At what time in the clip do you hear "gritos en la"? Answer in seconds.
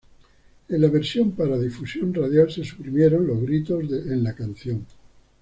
3.43-4.33